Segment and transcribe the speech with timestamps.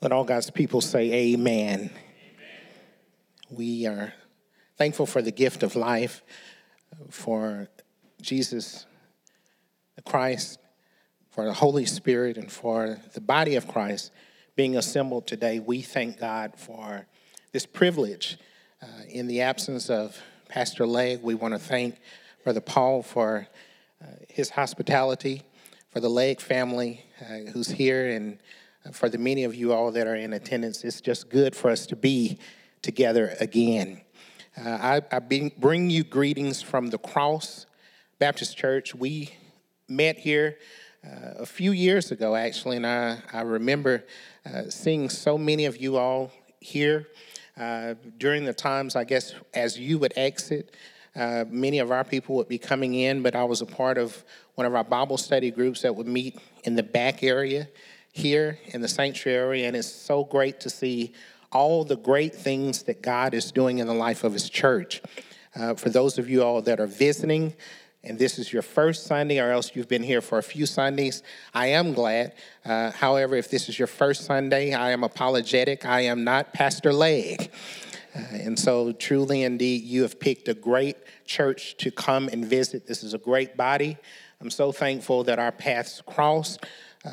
[0.00, 1.80] Let all God's people say, Amen.
[1.80, 1.90] Amen.
[3.50, 4.14] We are
[4.76, 6.22] thankful for the gift of life,
[7.10, 7.68] for
[8.20, 8.86] Jesus
[9.96, 10.60] the Christ,
[11.30, 14.12] for the Holy Spirit, and for the body of Christ
[14.54, 15.58] being assembled today.
[15.58, 17.08] We thank God for
[17.50, 18.38] this privilege.
[18.80, 20.16] Uh, in the absence of
[20.48, 21.96] Pastor Legg, we want to thank
[22.44, 23.48] Brother Paul for
[24.00, 25.42] uh, his hospitality,
[25.90, 28.38] for the Legg family uh, who's here, and
[28.92, 31.86] for the many of you all that are in attendance, it's just good for us
[31.86, 32.38] to be
[32.82, 34.00] together again.
[34.56, 37.66] Uh, I, I bring you greetings from the Cross
[38.18, 38.94] Baptist Church.
[38.94, 39.30] We
[39.88, 40.58] met here
[41.04, 44.04] uh, a few years ago, actually, and I, I remember
[44.44, 47.06] uh, seeing so many of you all here
[47.58, 50.74] uh, during the times, I guess, as you would exit.
[51.14, 54.24] Uh, many of our people would be coming in, but I was a part of
[54.54, 57.68] one of our Bible study groups that would meet in the back area
[58.18, 61.12] here in the sanctuary, and it's so great to see
[61.52, 65.00] all the great things that God is doing in the life of His church.
[65.56, 67.54] Uh, for those of you all that are visiting,
[68.04, 71.22] and this is your first Sunday, or else you've been here for a few Sundays,
[71.54, 72.34] I am glad.
[72.64, 75.86] Uh, however, if this is your first Sunday, I am apologetic.
[75.86, 77.50] I am not Pastor Legg.
[78.14, 82.86] Uh, and so, truly, indeed, you have picked a great church to come and visit.
[82.86, 83.96] This is a great body.
[84.40, 86.64] I'm so thankful that our paths crossed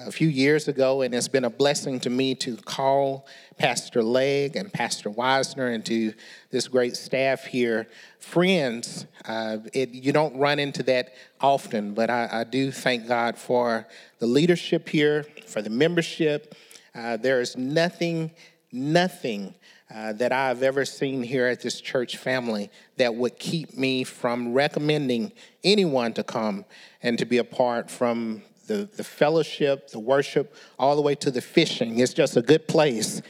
[0.05, 3.25] a few years ago, and it's been a blessing to me to call
[3.57, 6.13] Pastor Legg and Pastor Wisner and to
[6.51, 7.87] this great staff here
[8.19, 9.05] friends.
[9.25, 13.87] Uh, it, you don't run into that often, but I, I, do thank God for
[14.19, 16.55] the leadership here, for the membership.
[16.93, 18.31] Uh, there is nothing,
[18.71, 19.53] nothing
[19.93, 24.53] uh, that I've ever seen here at this church family that would keep me from
[24.53, 25.31] recommending
[25.63, 26.65] anyone to come
[27.03, 31.31] and to be a part from the, the fellowship, the worship, all the way to
[31.31, 31.99] the fishing.
[31.99, 33.21] It's just a good place.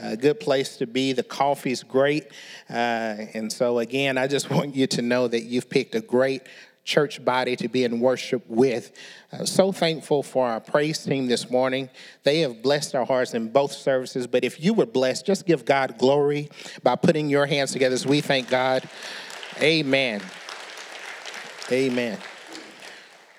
[0.00, 1.12] A good place to be.
[1.12, 2.28] The coffee's great.
[2.70, 6.42] Uh, and so, again, I just want you to know that you've picked a great
[6.84, 8.92] church body to be in worship with.
[9.30, 11.90] Uh, so thankful for our praise team this morning.
[12.22, 14.26] They have blessed our hearts in both services.
[14.26, 16.48] But if you were blessed, just give God glory
[16.82, 18.88] by putting your hands together as we thank God.
[19.60, 20.22] Amen.
[21.70, 22.18] Amen.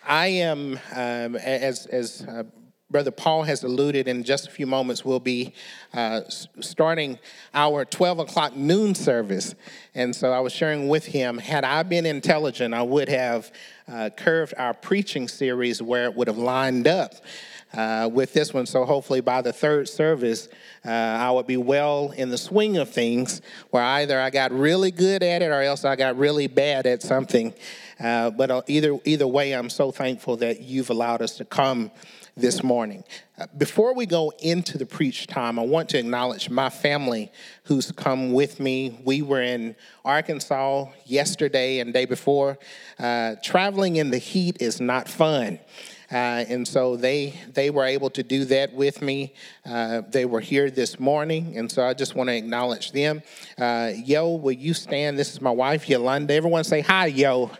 [0.09, 2.41] I am, um, as, as uh,
[2.89, 5.53] Brother Paul has alluded, in just a few moments, we'll be
[5.93, 6.21] uh,
[6.59, 7.19] starting
[7.53, 9.53] our 12 o'clock noon service.
[9.93, 13.51] And so I was sharing with him, had I been intelligent, I would have
[13.87, 17.13] uh, curved our preaching series where it would have lined up.
[17.71, 18.65] Uh, with this one.
[18.65, 20.49] So hopefully by the third service,
[20.85, 24.91] uh, I would be well in the swing of things where either I got really
[24.91, 27.53] good at it or else I got really bad at something.
[27.99, 31.91] Uh, but uh, either, either way, I'm so thankful that you've allowed us to come
[32.37, 33.03] this morning.
[33.37, 37.31] Uh, before we go into the preach time, I want to acknowledge my family
[37.63, 38.99] who's come with me.
[39.03, 39.75] We were in
[40.05, 42.57] Arkansas yesterday and day before.
[42.97, 45.59] Uh, traveling in the heat is not fun.
[46.11, 49.33] Uh, and so they they were able to do that with me.
[49.63, 53.21] Uh, they were here this morning, and so I just want to acknowledge them.
[53.57, 55.19] Uh, yo, will you stand?
[55.19, 56.33] This is my wife Yolanda.
[56.33, 57.51] Everyone say hi, yo.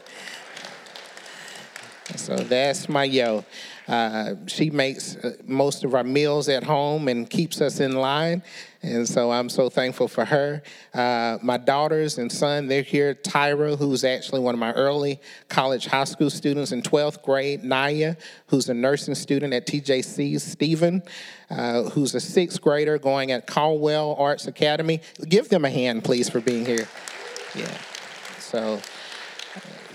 [2.15, 3.45] So that's my yo.
[3.87, 8.43] Uh, she makes most of our meals at home and keeps us in line.
[8.81, 10.63] And so I'm so thankful for her.
[10.93, 13.13] Uh, my daughters and son, they're here.
[13.13, 15.19] Tyra, who's actually one of my early
[15.49, 17.63] college high school students in 12th grade.
[17.63, 18.15] Naya,
[18.47, 20.39] who's a nursing student at TJC.
[20.39, 21.03] Stephen,
[21.49, 25.01] uh, who's a sixth grader going at Caldwell Arts Academy.
[25.27, 26.87] Give them a hand, please, for being here.
[27.55, 27.77] Yeah.
[28.39, 28.79] So.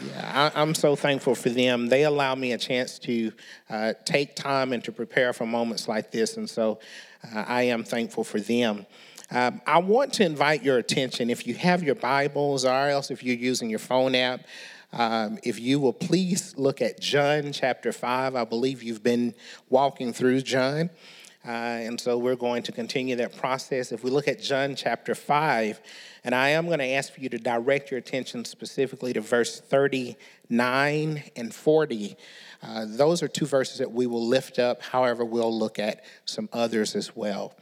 [0.05, 1.89] Yeah, I, am so thankful for them.
[1.89, 3.33] They allow me a chance to
[3.71, 7.85] uh, take time and to prepare for moments like this, and so uh, I am
[7.85, 8.87] thankful for them.
[9.31, 13.23] Um, I want to invite your attention, if you have your Bibles, or else if
[13.23, 14.41] you're using your phone app,
[14.93, 18.37] um, if you will please look at John chapter 5.
[18.37, 19.35] I believe you've been
[19.69, 20.91] walking through John.
[21.47, 23.93] Uh, and so we're going to continue that process.
[23.93, 25.81] If we look at John chapter 5,
[26.25, 29.61] and I am going to ask for you to direct your attention specifically to verse
[29.61, 32.17] 39 and 40.
[32.65, 34.81] Uh, those are two verses that we will lift up.
[34.83, 37.55] However, we'll look at some others as well.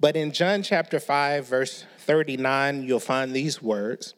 [0.00, 4.14] But in John chapter 5, verse 39, you'll find these words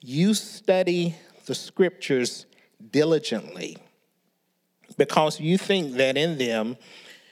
[0.00, 1.14] You study
[1.46, 2.46] the scriptures
[2.90, 3.76] diligently
[4.96, 6.76] because you think that in them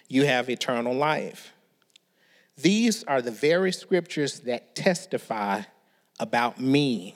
[0.09, 1.53] you have eternal life.
[2.57, 5.63] These are the very scriptures that testify
[6.21, 7.15] about me,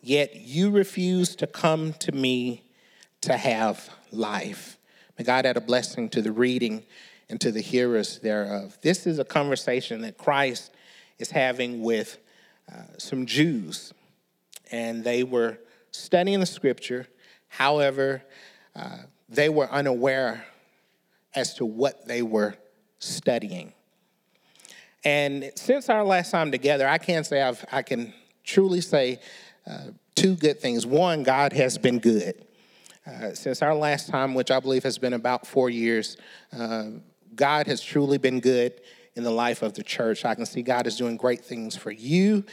[0.00, 2.62] yet you refuse to come to me
[3.22, 4.78] to have life.
[5.18, 6.84] May God add a blessing to the reading
[7.28, 8.76] and to the hearers thereof.
[8.82, 10.72] This is a conversation that Christ
[11.18, 12.18] is having with
[12.70, 13.92] uh, some Jews,
[14.70, 15.58] and they were
[15.90, 17.06] studying the scripture.
[17.48, 18.22] However,
[18.74, 18.98] uh,
[19.28, 20.46] they were unaware
[21.34, 22.54] as to what they were
[22.98, 23.72] studying.
[25.04, 28.12] And since our last time together, I can say I've, I can
[28.44, 29.20] truly say
[29.66, 30.86] uh, two good things.
[30.86, 32.46] One, God has been good.
[33.06, 36.16] Uh, since our last time, which I believe has been about four years,
[36.56, 36.86] uh,
[37.34, 38.80] God has truly been good
[39.16, 40.24] in the life of the church.
[40.24, 42.44] I can see God is doing great things for you.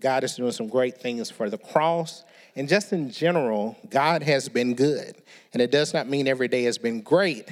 [0.00, 2.24] God is doing some great things for the cross.
[2.56, 5.16] And just in general, God has been good.
[5.52, 7.48] And it does not mean every day has been great.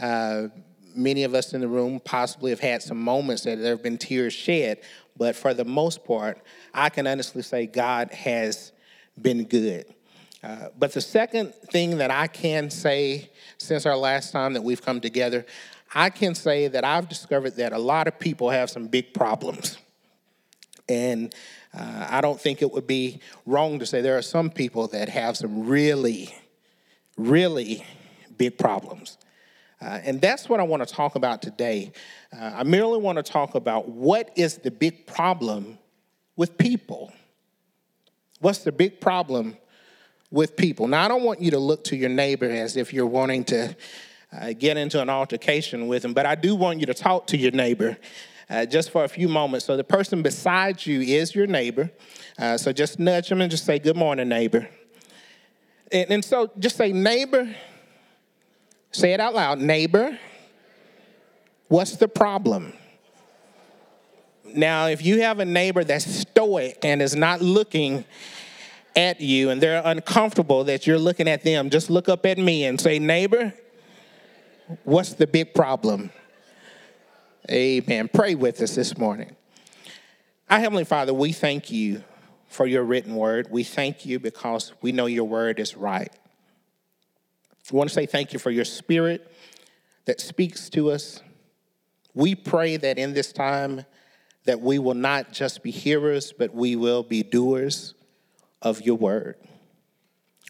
[0.00, 0.48] Uh,
[0.94, 3.98] many of us in the room possibly have had some moments that there have been
[3.98, 4.80] tears shed,
[5.16, 6.40] but for the most part,
[6.72, 8.72] I can honestly say God has
[9.20, 9.86] been good.
[10.42, 14.82] Uh, but the second thing that I can say since our last time that we've
[14.82, 15.44] come together,
[15.94, 19.78] I can say that I've discovered that a lot of people have some big problems.
[20.88, 21.34] And
[21.74, 25.08] uh, I don't think it would be wrong to say there are some people that
[25.08, 26.34] have some really,
[27.16, 27.84] really
[28.36, 29.18] big problems.
[29.80, 31.92] Uh, and that's what I want to talk about today.
[32.32, 35.78] Uh, I merely want to talk about what is the big problem
[36.36, 37.12] with people.
[38.40, 39.56] What's the big problem
[40.30, 40.88] with people?
[40.88, 43.76] Now, I don't want you to look to your neighbor as if you're wanting to
[44.32, 47.36] uh, get into an altercation with him, but I do want you to talk to
[47.36, 47.96] your neighbor.
[48.50, 49.66] Uh, just for a few moments.
[49.66, 51.90] So, the person beside you is your neighbor.
[52.38, 54.66] Uh, so, just nudge them and just say, Good morning, neighbor.
[55.92, 57.54] And, and so, just say, Neighbor,
[58.90, 59.58] Say it out loud.
[59.58, 60.18] Neighbor,
[61.68, 62.72] what's the problem?
[64.54, 68.04] Now, if you have a neighbor that's stoic and is not looking
[68.98, 72.64] at you and they're uncomfortable that you're looking at them, just look up at me
[72.64, 73.54] and say, Neighbor,
[74.82, 76.10] what's the big problem?
[77.48, 78.10] Amen.
[78.12, 79.36] Pray with us this morning.
[80.50, 82.02] Our Heavenly Father, we thank you
[82.48, 83.48] for your written word.
[83.50, 86.12] We thank you because we know your word is right.
[87.70, 89.30] We want to say thank you for your spirit
[90.06, 91.22] that speaks to us.
[92.14, 93.84] We pray that in this time
[94.44, 97.94] that we will not just be hearers, but we will be doers
[98.62, 99.36] of your word.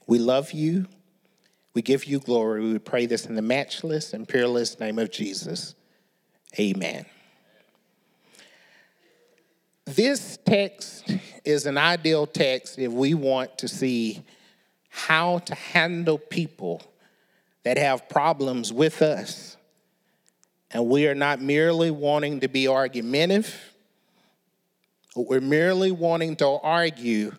[0.07, 0.87] We love you.
[1.75, 2.73] We give you glory.
[2.73, 5.75] We pray this in the matchless and peerless name of Jesus.
[6.59, 7.05] Amen.
[9.85, 11.11] This text
[11.45, 14.23] is an ideal text if we want to see
[14.89, 16.83] how to handle people
[17.63, 19.57] that have problems with us.
[20.71, 23.75] And we are not merely wanting to be argumentative,
[25.17, 27.33] we're merely wanting to argue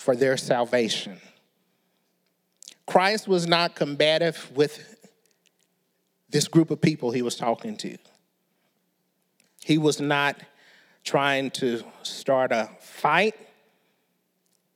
[0.00, 1.20] for their salvation.
[2.86, 4.96] Christ was not combative with
[6.28, 7.96] this group of people he was talking to.
[9.62, 10.40] He was not
[11.04, 13.34] trying to start a fight.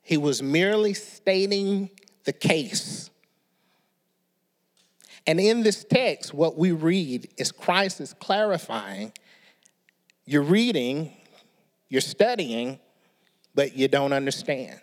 [0.01, 1.89] He was merely stating
[2.23, 3.09] the case
[5.27, 9.11] and in this text, what we read is Christ is clarifying
[10.27, 11.13] you're reading,
[11.87, 12.79] you're studying,
[13.53, 14.79] but you don't understand.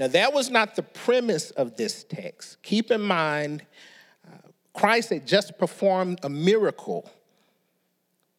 [0.00, 2.62] Now, that was not the premise of this text.
[2.62, 3.62] Keep in mind,
[4.26, 7.10] uh, Christ had just performed a miracle.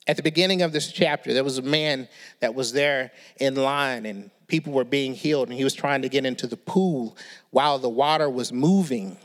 [0.07, 4.07] At the beginning of this chapter, there was a man that was there in line,
[4.07, 7.15] and people were being healed, and he was trying to get into the pool
[7.51, 9.17] while the water was moving.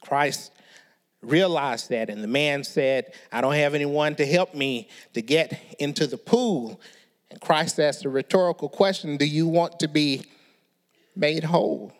[0.00, 0.52] Christ
[1.20, 5.60] realized that, and the man said, I don't have anyone to help me to get
[5.78, 6.80] into the pool.
[7.30, 10.24] And Christ asked a rhetorical question Do you want to be
[11.16, 11.92] made whole?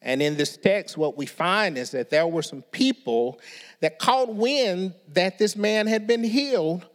[0.00, 3.40] And in this text, what we find is that there were some people
[3.80, 6.86] that caught wind that this man had been healed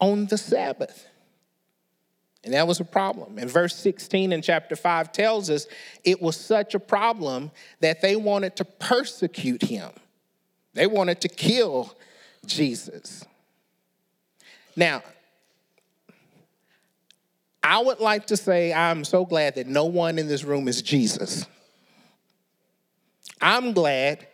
[0.00, 1.08] on the Sabbath.
[2.44, 3.38] And that was a problem.
[3.38, 5.66] And verse 16 in chapter 5 tells us
[6.04, 9.90] it was such a problem that they wanted to persecute him.
[10.74, 11.96] They wanted to kill
[12.46, 13.24] Jesus.
[14.74, 15.02] Now,
[17.62, 20.82] I would like to say I'm so glad that no one in this room is
[20.82, 21.46] Jesus.
[23.40, 24.26] I'm glad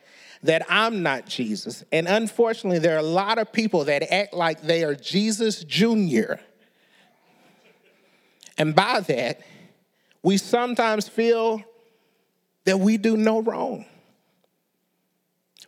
[0.42, 1.84] that I'm not Jesus.
[1.92, 6.34] And unfortunately, there are a lot of people that act like they are Jesus Jr.
[8.56, 9.40] And by that,
[10.22, 11.62] we sometimes feel
[12.64, 13.86] that we do no wrong.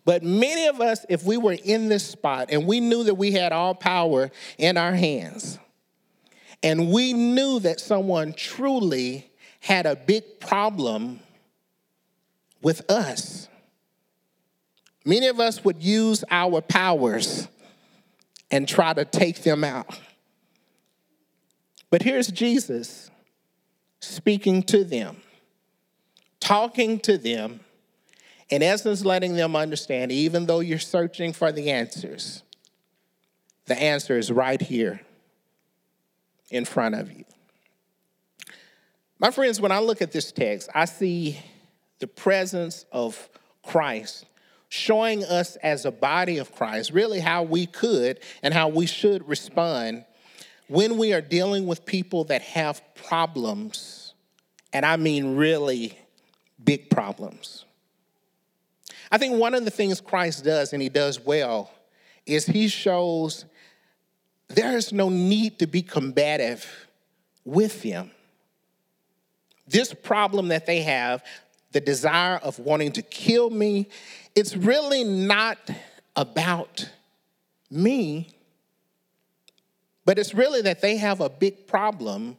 [0.04, 3.32] But many of us, if we were in this spot and we knew that we
[3.32, 5.58] had all power in our hands,
[6.62, 11.20] and we knew that someone truly had a big problem
[12.62, 13.48] with us,
[15.04, 17.48] Many of us would use our powers
[18.50, 19.98] and try to take them out.
[21.88, 23.10] But here's Jesus
[24.00, 25.16] speaking to them,
[26.38, 27.60] talking to them,
[28.48, 32.42] in essence, letting them understand even though you're searching for the answers,
[33.66, 35.00] the answer is right here
[36.50, 37.24] in front of you.
[39.18, 41.38] My friends, when I look at this text, I see
[41.98, 43.28] the presence of
[43.62, 44.24] Christ
[44.70, 49.28] showing us as a body of Christ really how we could and how we should
[49.28, 50.04] respond
[50.68, 54.14] when we are dealing with people that have problems,
[54.72, 55.98] and I mean really
[56.62, 57.64] big problems.
[59.10, 61.72] I think one of the things Christ does, and he does well,
[62.24, 63.46] is he shows
[64.54, 66.66] there is no need to be combative
[67.44, 68.10] with them.
[69.66, 71.22] This problem that they have,
[71.72, 73.88] the desire of wanting to kill me,
[74.34, 75.58] it's really not
[76.16, 76.90] about
[77.70, 78.28] me,
[80.04, 82.36] but it's really that they have a big problem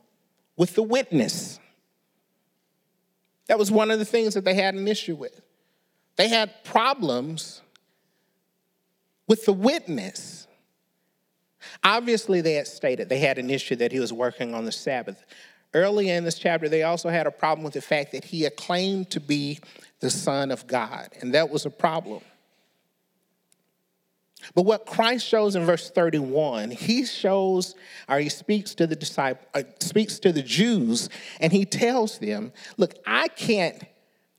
[0.58, 1.60] with the witness.
[3.48, 5.42] That was one of the things that they had an issue with.
[6.18, 7.62] They had problems
[9.28, 10.48] with the witness.
[11.84, 15.24] Obviously, they had stated they had an issue that he was working on the Sabbath.
[15.74, 18.56] Earlier in this chapter, they also had a problem with the fact that he had
[18.56, 19.60] claimed to be
[20.00, 22.22] the Son of God, and that was a problem.
[24.56, 27.76] But what Christ shows in verse 31, he shows,
[28.10, 32.52] or he speaks to the disciple, uh, speaks to the Jews, and he tells them,
[32.78, 33.84] "Look, I can't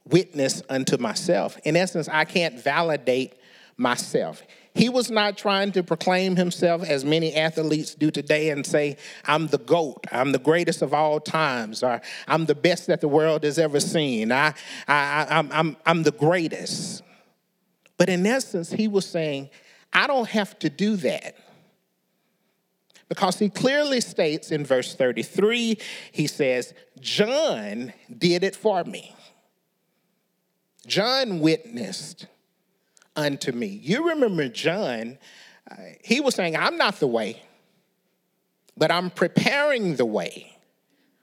[0.04, 1.58] witness unto myself.
[1.64, 3.34] In essence, I can't validate
[3.76, 4.42] myself.
[4.74, 9.48] He was not trying to proclaim himself as many athletes do today and say, I'm
[9.48, 13.44] the GOAT, I'm the greatest of all times, or I'm the best that the world
[13.44, 14.54] has ever seen, I,
[14.88, 17.02] I, I'm, I'm, I'm the greatest.
[17.98, 19.50] But in essence, he was saying,
[19.92, 21.36] I don't have to do that.
[23.10, 25.76] Because he clearly states in verse 33,
[26.12, 29.14] he says, John did it for me.
[30.86, 32.26] John witnessed
[33.16, 33.66] unto me.
[33.66, 35.18] You remember John,
[35.70, 37.42] uh, he was saying, I'm not the way,
[38.76, 40.56] but I'm preparing the way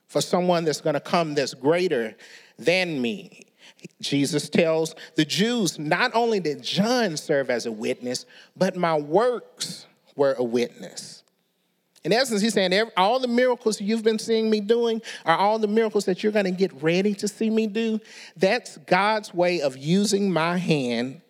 [0.06, 2.16] for someone that's going to come that's greater
[2.58, 3.46] than me.
[4.00, 9.86] Jesus tells the Jews, not only did John serve as a witness, but my works
[10.16, 11.22] were a witness.
[12.02, 15.68] In essence, he's saying all the miracles you've been seeing me doing are all the
[15.68, 18.00] miracles that you're going to get ready to see me do.
[18.36, 21.20] That's God's way of using my hand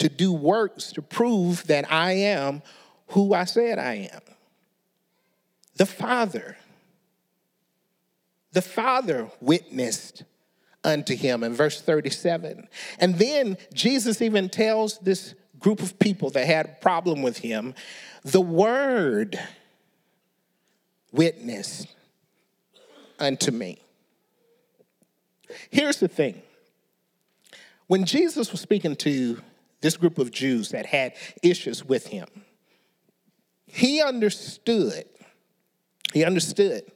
[0.00, 2.62] to do works to prove that I am
[3.08, 4.20] who I said I am.
[5.76, 6.56] The Father,
[8.52, 10.24] the Father witnessed
[10.82, 12.68] unto him in verse 37.
[12.98, 17.74] And then Jesus even tells this group of people that had a problem with him,
[18.24, 19.38] the Word
[21.12, 21.86] witness
[23.18, 23.80] unto me.
[25.68, 26.40] Here's the thing
[27.86, 29.42] when Jesus was speaking to
[29.80, 32.26] this group of Jews that had issues with him,
[33.66, 35.04] he understood,
[36.12, 36.90] he understood.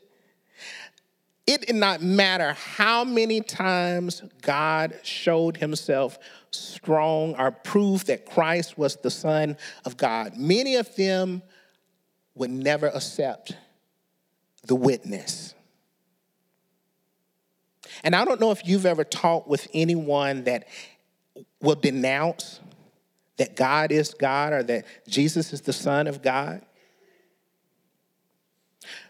[1.46, 6.18] It did not matter how many times God showed himself
[6.50, 10.38] strong or proved that Christ was the Son of God.
[10.38, 11.42] Many of them
[12.34, 13.56] would never accept
[14.66, 15.54] the witness.
[18.02, 20.66] And I don't know if you've ever talked with anyone that
[21.60, 22.60] will denounce
[23.36, 26.62] that God is God or that Jesus is the Son of God.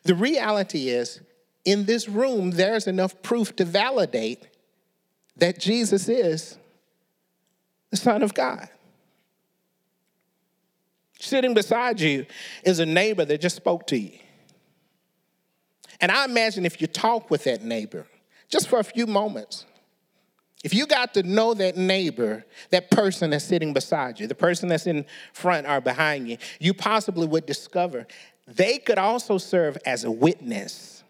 [0.04, 1.20] The reality is,
[1.64, 4.46] in this room, there's enough proof to validate
[5.36, 6.56] that Jesus is
[7.90, 8.68] the Son of God.
[11.18, 12.26] Sitting beside you
[12.64, 14.18] is a neighbor that just spoke to you.
[16.00, 18.06] And I imagine if you talk with that neighbor
[18.48, 19.64] just for a few moments,
[20.64, 24.70] if you got to know that neighbor, that person that's sitting beside you, the person
[24.70, 25.04] that's in
[25.34, 28.06] front or behind you, you possibly would discover
[28.46, 31.02] they could also serve as a witness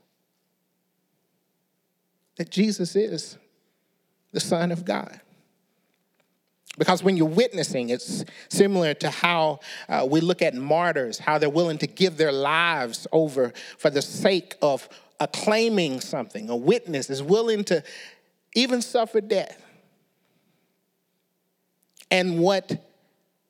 [2.37, 3.39] that Jesus is
[4.33, 5.21] the Son of God.
[6.77, 11.49] Because when you're witnessing, it's similar to how uh, we look at martyrs, how they're
[11.49, 14.89] willing to give their lives over for the sake of
[15.21, 16.49] acclaiming something.
[16.51, 17.83] A witness is willing to
[18.55, 19.61] even suffered death.
[22.11, 22.85] And what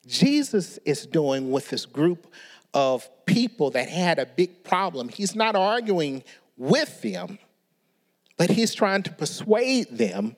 [0.07, 2.27] Jesus is doing with this group
[2.73, 6.25] of people that had a big problem, he's not arguing
[6.57, 7.39] with them,
[8.37, 10.37] but he's trying to persuade them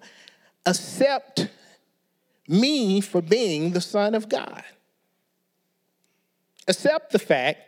[0.67, 1.49] accept
[2.49, 4.63] me for being the Son of God.
[6.69, 7.61] Accept the fact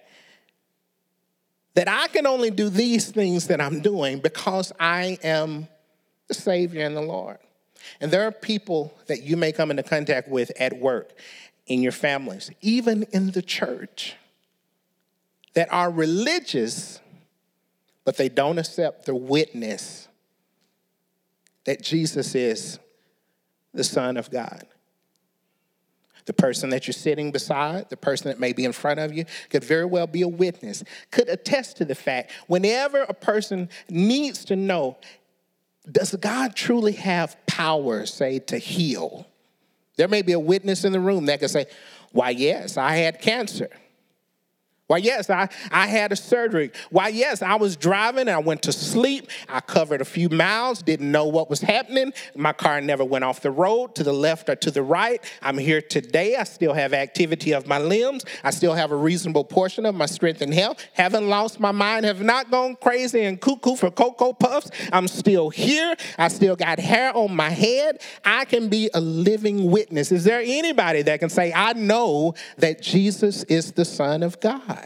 [1.74, 5.68] that I can only do these things that I'm doing because I am
[6.28, 7.38] the Savior and the Lord.
[8.00, 11.12] And there are people that you may come into contact with at work,
[11.68, 14.16] in your families, even in the church,
[15.54, 17.00] that are religious,
[18.04, 20.08] but they don't accept the witness
[21.64, 22.78] that Jesus is
[23.74, 24.66] the Son of God.
[26.24, 29.24] The person that you're sitting beside, the person that may be in front of you,
[29.50, 34.44] could very well be a witness, could attest to the fact whenever a person needs
[34.46, 34.96] to know
[35.90, 39.26] does God truly have power, say, to heal?
[39.96, 41.66] There may be a witness in the room that can say,
[42.12, 43.68] Why, yes, I had cancer.
[44.88, 46.72] Why, yes, I, I had a surgery.
[46.88, 49.28] Why, yes, I was driving and I went to sleep.
[49.46, 52.14] I covered a few miles, didn't know what was happening.
[52.34, 55.22] My car never went off the road to the left or to the right.
[55.42, 56.36] I'm here today.
[56.36, 58.24] I still have activity of my limbs.
[58.42, 60.82] I still have a reasonable portion of my strength and health.
[60.94, 64.70] Haven't lost my mind, have not gone crazy and cuckoo for Cocoa Puffs.
[64.90, 65.96] I'm still here.
[66.16, 68.00] I still got hair on my head.
[68.24, 70.12] I can be a living witness.
[70.12, 74.77] Is there anybody that can say, I know that Jesus is the Son of God?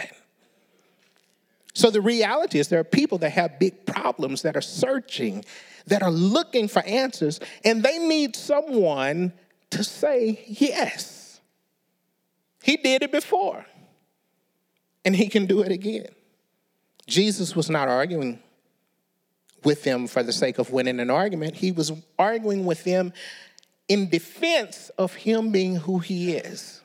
[1.74, 5.44] So the reality is there are people that have big problems that are searching,
[5.86, 9.32] that are looking for answers, and they need someone
[9.70, 11.40] to say, yes.
[12.62, 13.66] He did it before,
[15.04, 16.08] and he can do it again.
[17.06, 18.38] Jesus was not arguing
[19.64, 23.12] with them for the sake of winning an argument, he was arguing with them
[23.88, 26.81] in defense of him being who he is.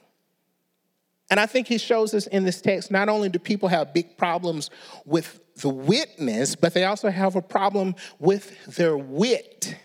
[1.30, 4.18] And I think he shows us in this text not only do people have big
[4.18, 4.70] problems
[5.06, 9.76] with the witness, but they also have a problem with their wit.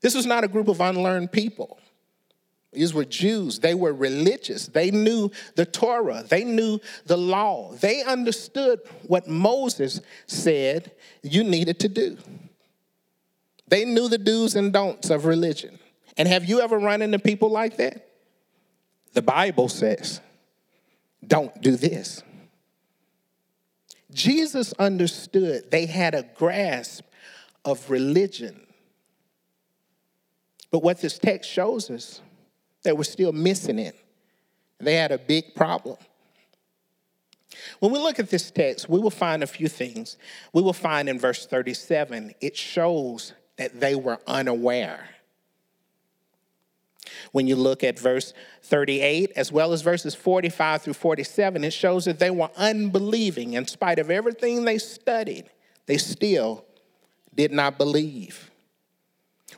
[0.00, 1.78] This was not a group of unlearned people.
[2.72, 3.58] These were Jews.
[3.58, 4.66] They were religious.
[4.66, 6.24] They knew the Torah.
[6.26, 7.74] They knew the law.
[7.74, 10.90] They understood what Moses said
[11.22, 12.16] you needed to do.
[13.68, 15.78] They knew the do's and don'ts of religion.
[16.16, 18.08] And have you ever run into people like that?
[19.12, 20.20] The Bible says,
[21.26, 22.22] don't do this.
[24.12, 27.04] Jesus understood they had a grasp
[27.64, 28.66] of religion.
[30.70, 32.20] But what this text shows us,
[32.82, 33.96] they were still missing it.
[34.78, 35.96] They had a big problem.
[37.80, 40.16] When we look at this text, we will find a few things.
[40.52, 45.08] We will find in verse 37, it shows that they were unaware.
[47.32, 52.04] When you look at verse 38, as well as verses 45 through 47, it shows
[52.04, 53.54] that they were unbelieving.
[53.54, 55.46] In spite of everything they studied,
[55.86, 56.64] they still
[57.34, 58.50] did not believe.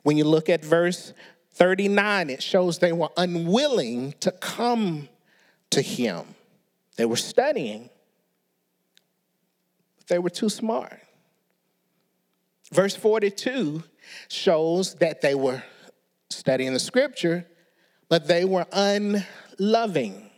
[0.02, 1.12] When you look at verse
[1.52, 5.08] 39, it shows they were unwilling to come
[5.70, 6.34] to him.
[6.96, 7.90] They were studying,
[9.96, 11.00] but they were too smart.
[12.72, 13.82] Verse 42
[14.28, 15.62] shows that they were
[16.34, 17.46] studying the scripture,
[18.08, 20.30] but they were unloving.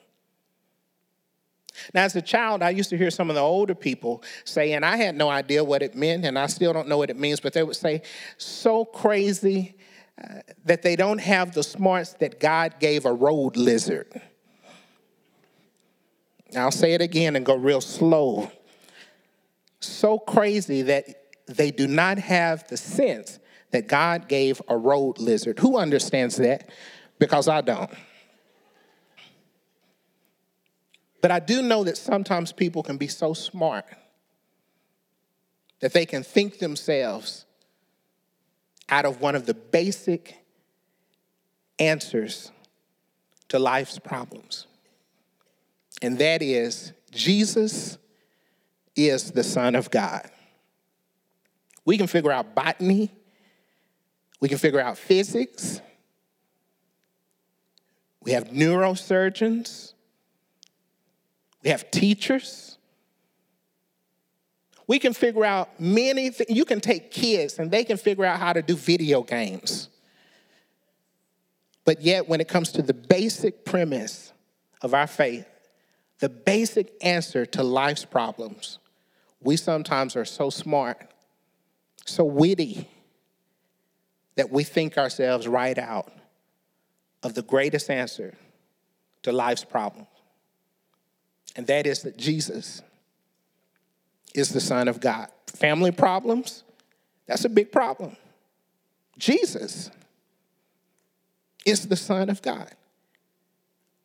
[1.93, 4.85] Now, as a child, I used to hear some of the older people say, and
[4.85, 7.41] I had no idea what it meant, and I still don't know what it means,
[7.41, 8.03] but they would say,
[8.39, 9.77] so crazy
[10.23, 14.21] uh, that they don't have the smarts that God gave a road lizard.
[16.57, 18.51] I'll say it again and go real slow.
[19.81, 21.07] So crazy that
[21.47, 23.39] they do not have the sense
[23.71, 25.59] that God gave a road lizard.
[25.59, 26.71] Who understands that?
[27.19, 27.91] Because I don't.
[31.21, 33.85] But I do know that sometimes people can be so smart
[35.81, 37.45] that they can think themselves
[38.89, 40.37] out of one of the basic
[41.79, 42.53] answers
[43.49, 44.67] to life's problems.
[46.03, 47.99] And that is Jesus
[48.95, 50.31] is the Son of God.
[51.85, 53.11] We can figure out botany,
[54.41, 55.81] we can figure out physics.
[58.23, 59.95] We have neurosurgeons.
[61.63, 62.79] We have teachers.
[64.87, 66.51] We can figure out many things.
[66.51, 69.89] You can take kids and they can figure out how to do video games.
[71.85, 74.33] But yet, when it comes to the basic premise
[74.83, 75.47] of our faith,
[76.19, 78.79] the basic answer to life's problems,
[79.41, 81.11] we sometimes are so smart,
[82.05, 82.89] so witty,
[84.37, 86.13] that we think ourselves right out
[87.23, 88.35] of the greatest answer
[89.23, 90.09] to life's problems.
[91.57, 92.83] And that is that Jesus
[94.35, 95.29] is the Son of God.
[95.47, 96.63] Family problems,
[97.27, 98.17] that's a big problem.
[99.19, 99.91] Jesus
[101.65, 102.71] is the Son of God.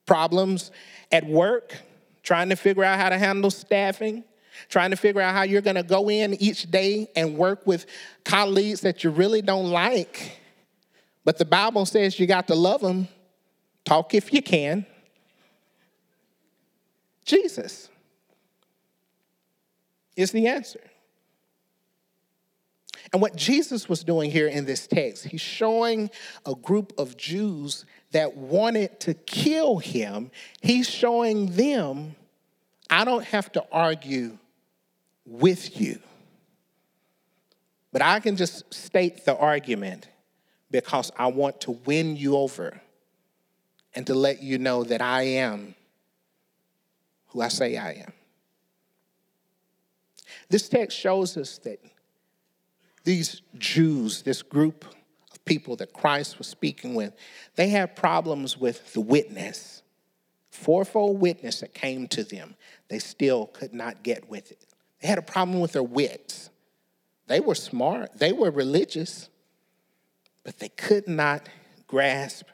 [0.06, 0.72] Problems
[1.12, 1.78] at work,
[2.24, 4.24] trying to figure out how to handle staffing,
[4.70, 7.86] trying to figure out how you're going to go in each day and work with
[8.24, 10.40] colleagues that you really don't like.
[11.24, 13.08] But the Bible says you got to love them.
[13.86, 14.86] Talk if you can.
[17.26, 17.90] Jesus
[20.16, 20.82] is the answer.
[23.14, 26.10] And what Jesus was doing here in this text, he's showing
[26.46, 32.16] a group of Jews that wanted to kill him, he's showing them,
[32.90, 34.38] I don't have to argue
[35.32, 36.00] with you.
[37.92, 40.08] But I can just state the argument
[40.70, 42.80] because I want to win you over
[43.94, 45.76] and to let you know that I am
[47.28, 48.14] who I say I am.
[50.50, 51.80] This text shows us that
[53.04, 54.86] these Jews, this group
[55.32, 57.14] of people that Christ was speaking with,
[57.56, 59.82] they had problems with the witness.
[60.50, 62.56] Fourfold witness that came to them,
[62.90, 64.66] they still could not get with it.
[65.02, 66.50] They had a problem with their wits.
[67.28, 69.30] They were smart, they were religious,
[70.44, 71.48] but they could not
[71.88, 72.46] grasp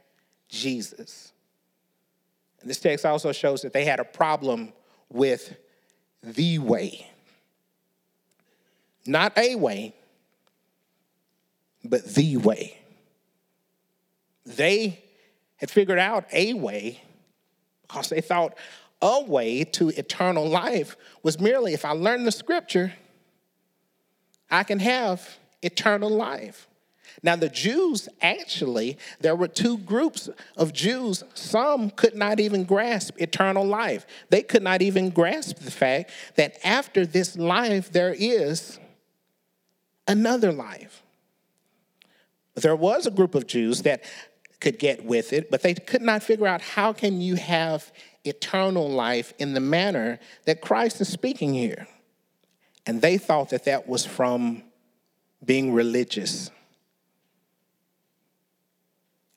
[0.49, 1.33] Jesus.
[2.61, 4.73] And this text also shows that they had a problem
[5.09, 5.55] with
[6.23, 7.09] the way.
[9.05, 9.95] Not a way,
[11.83, 12.77] but the way.
[14.45, 15.03] They
[15.57, 17.01] had figured out a way
[17.81, 18.57] because they thought
[19.01, 22.93] a way to eternal life was merely if I learn the scripture,
[24.49, 26.67] I can have eternal life.
[27.23, 31.23] Now, the Jews actually, there were two groups of Jews.
[31.33, 34.05] Some could not even grasp eternal life.
[34.29, 38.79] They could not even grasp the fact that after this life, there is
[40.07, 41.03] another life.
[42.55, 44.03] There was a group of Jews that
[44.59, 47.91] could get with it, but they could not figure out how can you have
[48.29, 51.87] eternal life in the manner that Christ is speaking here.
[52.85, 54.63] And they thought that that was from
[55.43, 56.49] being religious.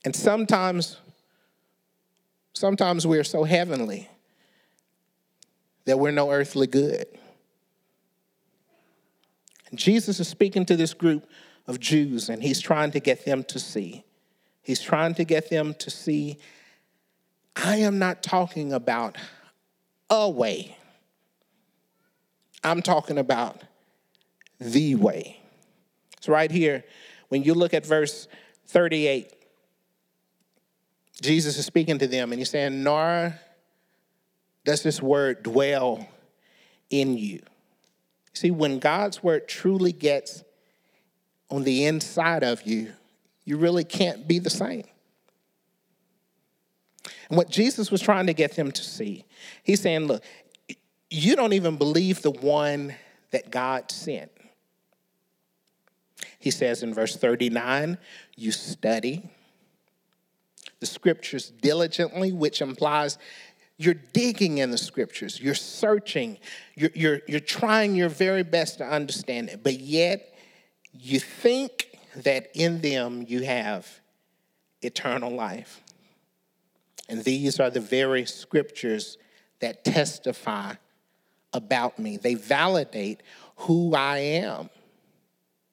[0.04, 0.98] And sometimes,
[2.52, 4.08] sometimes we're so heavenly
[5.84, 7.06] that we're no earthly good.
[9.74, 11.28] Jesus is speaking to this group
[11.66, 14.04] of Jews, and he's trying to get them to see.
[14.62, 16.38] He's trying to get them to see
[17.56, 19.16] I am not talking about
[20.08, 20.76] a way,
[22.62, 23.62] I'm talking about
[24.60, 25.40] the way.
[26.18, 26.84] It's right here.
[27.28, 28.28] When you look at verse
[28.66, 29.32] 38,
[31.22, 33.38] Jesus is speaking to them and he's saying, Nor
[34.64, 36.06] does this word dwell
[36.90, 37.40] in you.
[38.32, 40.44] See, when God's word truly gets
[41.50, 42.92] on the inside of you,
[43.44, 44.84] you really can't be the same.
[47.28, 49.24] And what Jesus was trying to get them to see,
[49.62, 50.22] he's saying, look,
[51.08, 52.94] you don't even believe the one
[53.30, 54.30] that God sent.
[56.38, 57.98] He says in verse 39,
[58.36, 59.28] you study
[60.80, 63.18] the scriptures diligently, which implies
[63.76, 66.38] you're digging in the scriptures, you're searching,
[66.74, 70.34] you're, you're, you're trying your very best to understand it, but yet
[70.92, 74.00] you think that in them you have
[74.82, 75.80] eternal life.
[77.10, 79.18] And these are the very scriptures
[79.58, 80.74] that testify
[81.52, 82.16] about me.
[82.16, 83.22] They validate
[83.56, 84.70] who I am.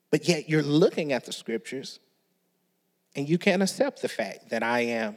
[0.10, 2.00] But yet you're looking at the scriptures
[3.16, 5.16] and you can't accept the fact that I am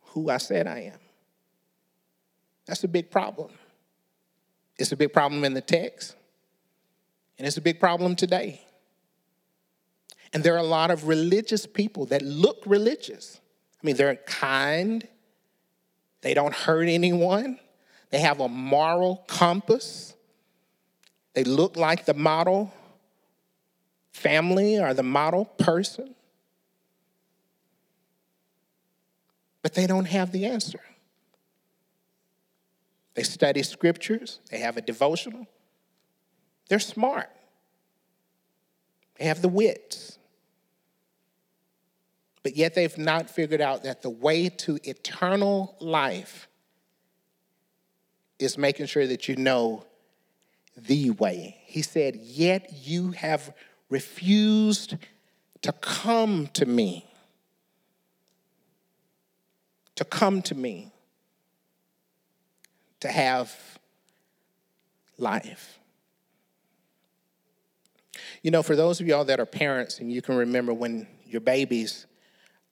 [0.00, 0.98] who I said I am.
[2.66, 3.50] That's a big problem.
[4.78, 6.14] It's a big problem in the text,
[7.36, 8.64] and it's a big problem today.
[10.32, 13.40] And there are a lot of religious people that look religious.
[13.80, 15.06] I mean, they're kind,
[16.20, 17.58] they don't hurt anyone,
[18.10, 20.14] they have a moral compass,
[21.34, 22.72] they look like the model
[24.12, 26.14] family or the model person.
[29.62, 30.80] but they don't have the answer.
[33.14, 35.46] They study scriptures, they have a devotional,
[36.68, 37.28] they're smart,
[39.18, 40.17] they have the wits.
[42.42, 46.48] But yet they've not figured out that the way to eternal life
[48.38, 49.84] is making sure that you know
[50.76, 51.56] the way.
[51.66, 53.52] He said, Yet you have
[53.90, 54.96] refused
[55.62, 57.08] to come to me
[59.98, 60.92] to come to me
[63.00, 63.52] to have
[65.18, 65.80] life.
[68.42, 71.40] You know, for those of y'all that are parents and you can remember when your
[71.40, 72.06] babies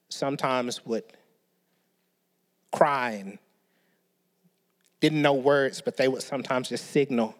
[0.08, 1.04] sometimes would
[2.72, 3.38] cry and
[5.00, 7.34] didn't know words, but they would sometimes just signal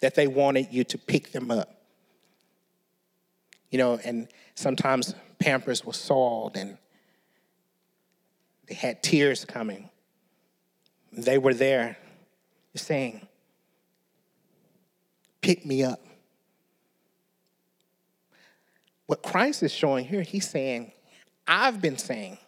[0.00, 1.68] that they wanted you to pick them up.
[3.70, 6.78] You know, and sometimes Pampers was soiled and
[8.66, 9.90] they had tears coming.
[11.12, 11.96] They were there
[12.74, 13.26] saying,
[15.40, 16.00] Pick me up.
[19.06, 20.92] What Christ is showing here, he's saying,
[21.52, 22.38] I've been saying,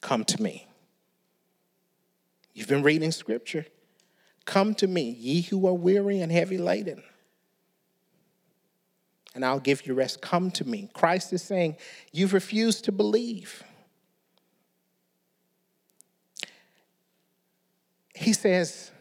[0.00, 0.68] Come to me.
[2.54, 3.66] You've been reading scripture.
[4.44, 7.02] Come to me, ye who are weary and heavy laden,
[9.34, 10.20] and I'll give you rest.
[10.20, 10.88] Come to me.
[10.94, 11.76] Christ is saying,
[12.12, 13.64] You've refused to believe.
[18.14, 18.92] He says,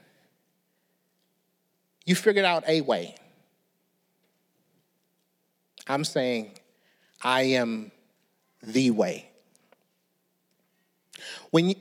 [2.03, 3.15] You figured out a way.
[5.87, 6.51] I'm saying,
[7.21, 7.91] I am
[8.63, 9.29] the way.
[11.51, 11.73] When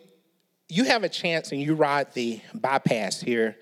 [0.68, 3.56] you, have a chance and you ride the bypass here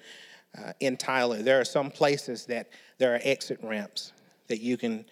[0.57, 4.13] uh, in Tyler, there are some places that there are exit ramps
[4.49, 5.05] that you can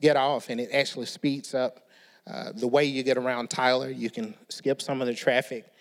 [0.00, 1.88] get off, and it actually speeds up
[2.26, 3.90] uh, the way you get around Tyler.
[3.90, 5.72] You can skip some of the traffic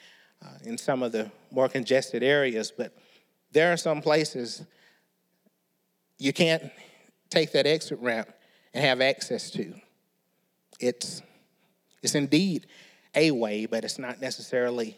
[0.43, 2.95] uh, in some of the more congested areas, but
[3.51, 4.63] there are some places
[6.17, 6.71] you can't
[7.29, 8.29] take that exit ramp
[8.73, 9.73] and have access to.
[10.81, 11.21] It's,
[12.01, 12.67] it's indeed
[13.15, 14.97] a way, but it's not necessarily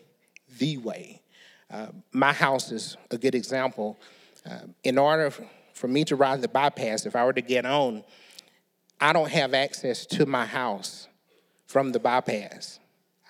[0.57, 1.21] the way.
[1.69, 3.99] Uh, my house is a good example.
[4.49, 5.31] Uh, in order
[5.73, 8.03] for me to ride the bypass, if I were to get on,
[8.99, 11.07] I don't have access to my house
[11.65, 12.79] from the bypass.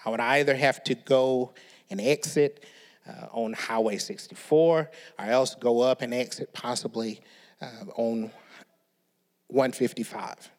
[0.05, 1.53] I would either have to go
[1.89, 2.65] and exit
[3.07, 7.21] uh, on Highway 64, or else go up and exit possibly
[7.61, 8.31] uh, on
[9.47, 10.49] 155.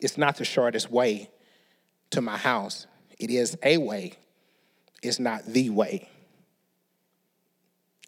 [0.00, 1.30] It's not the shortest way
[2.10, 2.86] to my house.
[3.18, 4.14] It is a way,
[5.02, 6.08] it's not the way.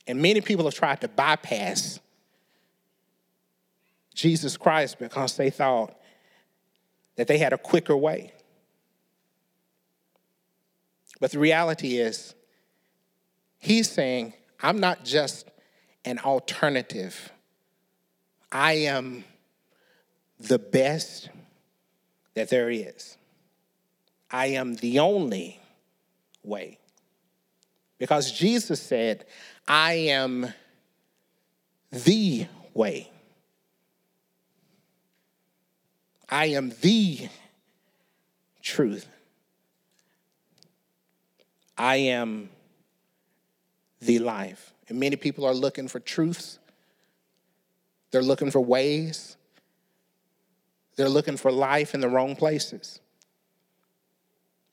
[0.07, 1.99] And many people have tried to bypass
[4.14, 5.94] Jesus Christ because they thought
[7.16, 8.33] that they had a quicker way.
[11.20, 12.35] But the reality is,
[13.59, 15.51] he's saying, I'm not just
[16.05, 17.33] an alternative,
[18.53, 19.25] I am
[20.38, 21.31] the best
[22.37, 23.16] that there is.
[24.31, 25.59] I am the only
[26.44, 26.79] way.
[27.99, 29.25] Because Jesus said,
[29.66, 30.53] I am
[31.90, 33.11] the way.
[36.29, 37.29] I am the
[38.62, 39.09] truth.
[41.79, 42.51] I am
[44.01, 44.75] the life.
[44.88, 46.59] And many people are looking for truths,
[48.11, 49.36] they're looking for ways,
[50.97, 53.01] they're looking for life in the wrong places.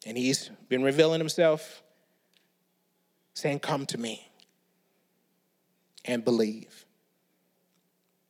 [0.05, 1.83] And he's been revealing himself,
[3.33, 4.29] saying, Come to me
[6.05, 6.85] and believe.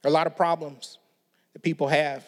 [0.01, 0.97] There are a lot of problems
[1.53, 2.23] that people have,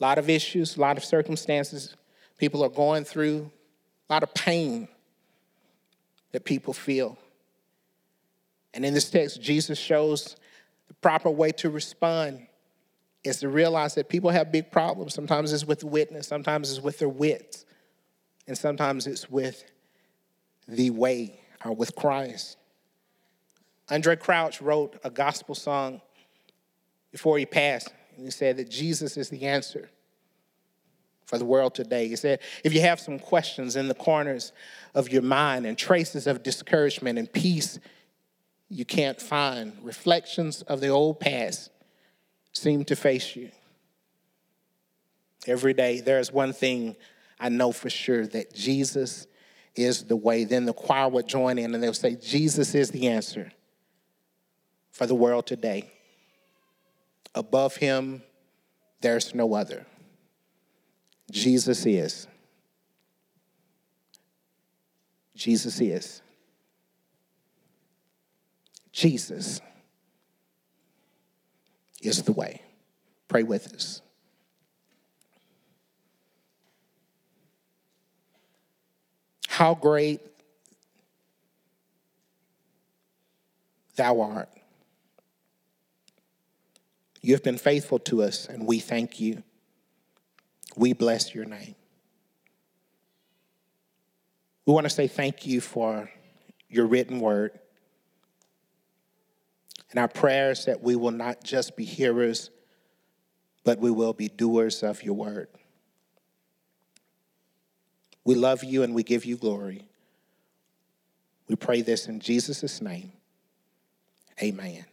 [0.00, 1.94] a lot of issues, a lot of circumstances
[2.38, 3.50] people are going through,
[4.08, 4.88] a lot of pain
[6.32, 7.16] that people feel.
[8.72, 10.36] And in this text, Jesus shows
[10.88, 12.46] the proper way to respond
[13.24, 15.14] is to realize that people have big problems.
[15.14, 17.64] Sometimes it's with witness, sometimes it's with their wits,
[18.46, 19.64] and sometimes it's with
[20.68, 22.58] the way or with Christ.
[23.88, 26.00] Andraé Crouch wrote a gospel song
[27.10, 29.88] before he passed, and he said that Jesus is the answer
[31.26, 32.08] for the world today.
[32.08, 34.52] He said, if you have some questions in the corners
[34.94, 37.78] of your mind and traces of discouragement and peace
[38.68, 41.70] you can't find, reflections of the old past
[42.54, 43.50] seem to face you.
[45.46, 46.96] Every day, there's one thing
[47.38, 49.26] I know for sure that Jesus
[49.74, 50.44] is the way.
[50.44, 53.52] Then the choir would join in and they'll say, Jesus is the answer
[54.92, 55.90] for the world today.
[57.34, 58.22] Above him,
[59.00, 59.84] there's no other.
[61.30, 62.26] Jesus is.
[65.34, 66.22] Jesus is.
[68.92, 69.60] Jesus
[72.04, 72.62] is the way.
[73.28, 74.02] Pray with us.
[79.48, 80.20] How great
[83.96, 84.48] thou art.
[87.20, 89.42] You have been faithful to us, and we thank you.
[90.76, 91.74] We bless your name.
[94.66, 96.10] We want to say thank you for
[96.68, 97.58] your written word.
[99.94, 102.50] And our prayers that we will not just be hearers,
[103.62, 105.46] but we will be doers of your word.
[108.24, 109.86] We love you and we give you glory.
[111.46, 113.12] We pray this in Jesus' name.
[114.42, 114.84] Amen.